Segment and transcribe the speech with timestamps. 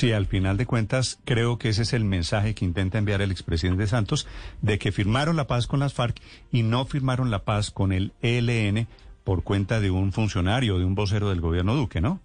[0.00, 3.30] Sí, al final de cuentas, creo que ese es el mensaje que intenta enviar el
[3.30, 4.26] expresidente Santos,
[4.62, 6.16] de que firmaron la paz con las FARC
[6.50, 8.86] y no firmaron la paz con el ELN
[9.24, 12.18] por cuenta de un funcionario, de un vocero del gobierno Duque, ¿no?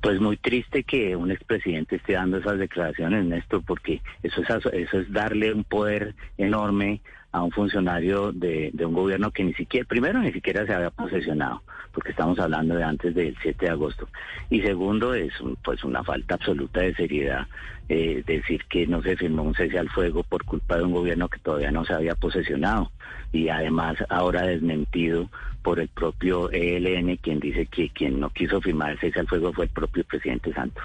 [0.00, 4.98] Pues muy triste que un expresidente esté dando esas declaraciones, Néstor, porque eso es, eso
[4.98, 7.02] es darle un poder enorme
[7.32, 10.90] a un funcionario de, de, un gobierno que ni siquiera, primero ni siquiera se había
[10.90, 14.08] posesionado, porque estamos hablando de antes del 7 de agosto.
[14.48, 15.32] Y segundo, es
[15.62, 17.46] pues una falta absoluta de seriedad
[17.90, 21.28] eh, decir que no se firmó un cese al fuego por culpa de un gobierno
[21.28, 22.90] que todavía no se había posesionado.
[23.32, 25.30] Y además ahora desmentido
[25.62, 29.52] por el propio ELN, quien dice que quien no quiso firmar el cese al fuego
[29.52, 30.84] fue el propio presidente Santos.